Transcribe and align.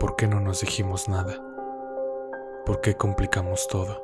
¿Por 0.00 0.14
qué 0.14 0.28
no 0.28 0.38
nos 0.38 0.60
dijimos 0.60 1.08
nada? 1.08 1.34
¿Por 2.64 2.80
qué 2.80 2.96
complicamos 2.96 3.66
todo? 3.66 4.00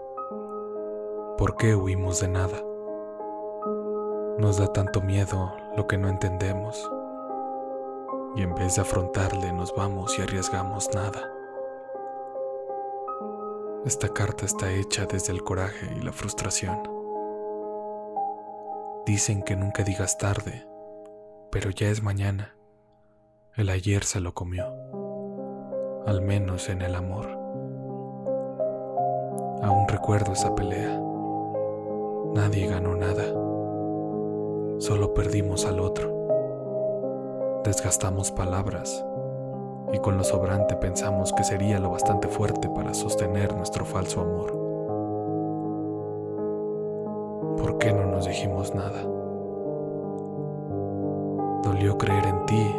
¿Por 1.39 1.57
qué 1.57 1.77
huimos 1.77 2.19
de 2.21 2.27
nada? 2.27 2.61
Nos 4.37 4.59
da 4.59 4.73
tanto 4.73 5.01
miedo 5.03 5.55
lo 5.77 5.87
que 5.87 5.97
no 5.97 6.09
entendemos. 6.09 6.91
Y 8.35 8.43
en 8.43 8.57
vez 8.57 8.75
de 8.75 8.83
afrontarle 8.83 9.53
nos 9.53 9.73
vamos 9.77 10.19
y 10.19 10.23
arriesgamos 10.23 10.89
nada. 10.93 11.33
Esta 13.85 14.09
carta 14.09 14.47
está 14.47 14.73
hecha 14.73 15.07
desde 15.07 15.33
el 15.33 15.45
coraje 15.45 15.95
y 15.97 16.03
la 16.03 16.13
frustración. 16.13 16.83
Dicen 19.07 19.45
que 19.45 19.55
nunca 19.55 19.85
digas 19.85 20.19
tarde, 20.19 20.67
pero 21.53 21.71
ya 21.71 21.89
es 21.89 22.03
mañana. 22.03 22.57
El 23.55 23.69
ayer 23.69 24.03
se 24.03 24.19
lo 24.19 24.35
comió, 24.35 24.75
al 26.07 26.21
menos 26.21 26.69
en 26.69 26.83
el 26.83 26.95
amor. 26.95 27.27
Aún 29.63 29.89
recuerdo 29.89 30.33
esa 30.33 30.55
pelea. 30.55 31.01
Nadie 32.35 32.67
ganó 32.67 32.95
nada. 32.95 33.25
Solo 34.79 35.15
perdimos 35.15 35.65
al 35.65 35.81
otro. 35.81 37.63
Desgastamos 37.65 38.31
palabras 38.31 39.05
y 39.93 39.99
con 39.99 40.19
lo 40.19 40.25
sobrante 40.25 40.77
pensamos 40.77 41.33
que 41.33 41.45
sería 41.45 41.79
lo 41.79 41.91
bastante 41.91 42.29
fuerte 42.29 42.69
para 42.69 42.93
sostener 42.93 43.55
nuestro 43.55 43.87
falso 43.87 44.21
amor. 44.21 44.53
¿Por 47.57 47.79
qué 47.79 47.93
no 47.93 48.05
nos 48.07 48.27
dijimos 48.27 48.75
nada? 48.75 49.03
Dolió 51.63 51.97
creer 51.97 52.27
en 52.27 52.45
ti, 52.45 52.77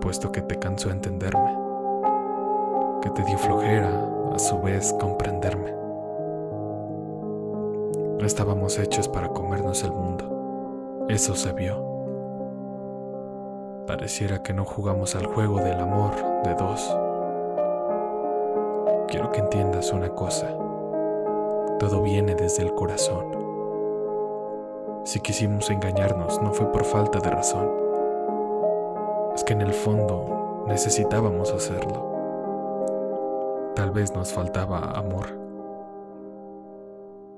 puesto 0.00 0.32
que 0.32 0.42
te 0.42 0.58
cansó 0.58 0.90
entenderme, 0.90 1.56
que 3.02 3.10
te 3.10 3.22
dio 3.24 3.38
flojera 3.38 4.08
a 4.32 4.38
su 4.38 4.60
vez 4.60 4.94
comprenderme. 4.98 5.74
Estábamos 8.20 8.78
hechos 8.78 9.08
para 9.08 9.28
comernos 9.28 9.84
el 9.84 9.92
mundo, 9.92 11.06
eso 11.08 11.34
se 11.34 11.52
vio. 11.52 11.90
Pareciera 13.86 14.42
que 14.42 14.52
no 14.52 14.64
jugamos 14.64 15.16
al 15.16 15.26
juego 15.26 15.58
del 15.58 15.80
amor 15.80 16.12
de 16.44 16.54
dos. 16.54 16.96
Quiero 19.08 19.32
que 19.32 19.40
entiendas 19.40 19.92
una 19.92 20.10
cosa. 20.10 20.46
Todo 21.78 22.02
viene 22.02 22.34
desde 22.34 22.62
el 22.62 22.74
corazón. 22.74 23.26
Si 25.04 25.20
quisimos 25.20 25.70
engañarnos 25.70 26.40
no 26.40 26.52
fue 26.52 26.70
por 26.70 26.84
falta 26.84 27.18
de 27.18 27.30
razón. 27.30 27.89
Que 29.46 29.54
en 29.54 29.62
el 29.62 29.72
fondo 29.72 30.64
necesitábamos 30.68 31.52
hacerlo. 31.52 33.72
Tal 33.74 33.90
vez 33.90 34.14
nos 34.14 34.32
faltaba 34.32 34.92
amor. 34.92 35.26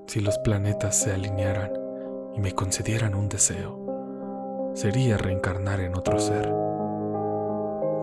Si 0.05 0.19
los 0.19 0.37
planetas 0.39 0.95
se 0.95 1.11
alinearan 1.11 1.71
y 2.35 2.39
me 2.39 2.51
concedieran 2.51 3.15
un 3.15 3.29
deseo, 3.29 3.79
sería 4.73 5.17
reencarnar 5.17 5.79
en 5.79 5.95
otro 5.95 6.19
ser. 6.19 6.53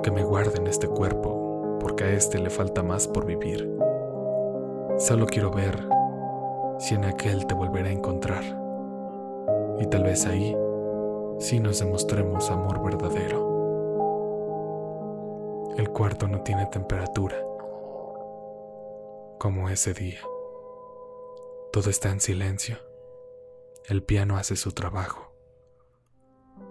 Que 0.03 0.11
me 0.11 0.25
guarde 0.25 0.59
en 0.59 0.67
este 0.67 0.89
cuerpo, 0.89 1.77
porque 1.79 2.05
a 2.05 2.11
este 2.11 2.41
le 2.41 2.51
falta 2.51 2.83
más 2.83 3.07
por 3.07 3.27
vivir. 3.27 3.71
Solo 4.99 5.27
quiero 5.27 5.53
ver 5.53 5.87
si 6.79 6.97
en 6.97 7.05
aquel 7.05 7.47
te 7.47 7.55
volveré 7.55 7.91
a 7.91 7.93
encontrar. 7.93 8.43
Y 9.79 9.87
tal 9.87 10.03
vez 10.03 10.27
ahí 10.27 10.57
sí 11.39 11.61
nos 11.61 11.79
demostremos 11.79 12.51
amor 12.51 12.83
verdadero. 12.83 13.50
El 15.81 15.89
cuarto 15.89 16.29
no 16.29 16.43
tiene 16.43 16.67
temperatura, 16.67 17.37
como 19.39 19.71
ese 19.71 19.95
día. 19.95 20.21
Todo 21.73 21.89
está 21.89 22.11
en 22.11 22.21
silencio. 22.21 22.77
El 23.87 24.03
piano 24.03 24.37
hace 24.37 24.57
su 24.57 24.73
trabajo. 24.73 25.33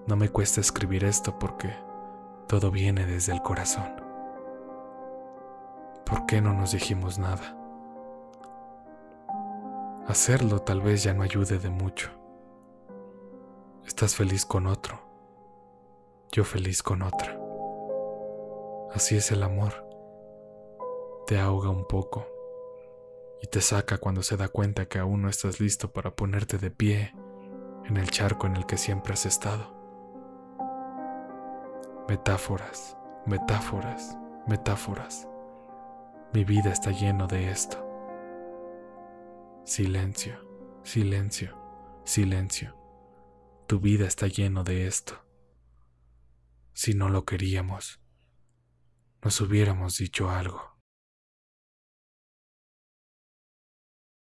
No 0.06 0.16
me 0.16 0.30
cuesta 0.30 0.62
escribir 0.62 1.06
esto 1.06 1.40
porque 1.40 1.74
todo 2.48 2.70
viene 2.70 3.08
desde 3.08 3.32
el 3.32 3.42
corazón. 3.42 3.96
¿Por 6.06 6.28
qué 6.28 6.40
no 6.40 6.54
nos 6.54 6.74
dijimos 6.74 7.18
nada? 7.18 7.58
Hacerlo 10.08 10.60
tal 10.60 10.82
vez 10.82 11.02
ya 11.02 11.16
no 11.16 11.24
ayude 11.24 11.58
de 11.58 11.72
mucho. 11.72 12.12
Estás 13.88 14.16
feliz 14.16 14.46
con 14.46 14.68
otro, 14.68 15.00
yo 16.32 16.44
feliz 16.44 16.84
con 16.84 17.02
otra. 17.02 17.39
Así 18.94 19.18
es 19.18 19.32
el 19.32 19.44
amor. 19.44 19.86
Te 21.28 21.40
ahoga 21.40 21.70
un 21.70 21.86
poco 21.86 22.28
y 23.42 23.48
te 23.48 23.62
saca 23.62 24.00
cuando 24.00 24.24
se 24.24 24.36
da 24.36 24.48
cuenta 24.48 24.88
que 24.88 24.98
aún 24.98 25.22
no 25.22 25.30
estás 25.30 25.60
listo 25.60 25.92
para 25.94 26.16
ponerte 26.16 26.58
de 26.58 26.72
pie 26.72 27.14
en 27.86 27.98
el 27.98 28.10
charco 28.10 28.48
en 28.48 28.56
el 28.56 28.66
que 28.66 28.78
siempre 28.78 29.14
has 29.14 29.28
estado. 29.28 29.76
Metáforas, 32.08 32.98
metáforas, 33.28 34.18
metáforas. 34.48 35.28
Mi 36.34 36.44
vida 36.44 36.72
está 36.72 36.90
lleno 36.90 37.28
de 37.28 37.52
esto. 37.52 37.86
Silencio, 39.66 40.40
silencio, 40.84 41.56
silencio. 42.06 42.76
Tu 43.68 43.80
vida 43.80 44.08
está 44.08 44.26
lleno 44.26 44.64
de 44.64 44.88
esto. 44.88 45.14
Si 46.74 46.96
no 46.96 47.10
lo 47.10 47.26
queríamos, 47.26 48.00
nos 49.24 49.42
hubiéramos 49.42 49.98
dicho 49.98 50.30
algo. 50.30 50.79